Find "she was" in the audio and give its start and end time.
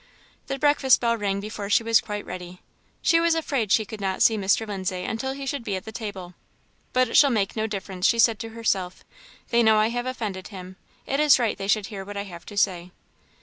1.69-2.01, 3.03-3.35